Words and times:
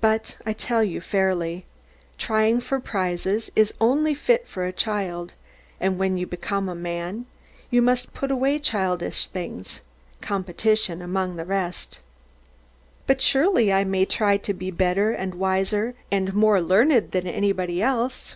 But 0.00 0.38
I 0.44 0.54
tell 0.54 0.82
you 0.82 1.00
fairly, 1.00 1.66
trying 2.18 2.58
for 2.60 2.80
prizes 2.80 3.48
is 3.54 3.72
only 3.80 4.12
fit 4.12 4.48
for 4.48 4.64
a 4.66 4.72
child; 4.72 5.34
and 5.78 6.00
when 6.00 6.16
you 6.16 6.26
become 6.26 6.68
a 6.68 6.74
man, 6.74 7.26
you 7.70 7.80
must 7.80 8.12
put 8.12 8.32
away 8.32 8.58
childish 8.58 9.28
things 9.28 9.82
competition 10.20 11.00
among 11.00 11.36
the 11.36 11.44
rest. 11.44 12.00
But 13.06 13.20
surely 13.20 13.72
I 13.72 13.84
may 13.84 14.04
try 14.04 14.36
to 14.36 14.52
be 14.52 14.72
better 14.72 15.12
and 15.12 15.36
wiser 15.36 15.94
and 16.10 16.34
more 16.34 16.60
learned 16.60 17.12
than 17.12 17.28
everybody 17.28 17.80
else? 17.80 18.34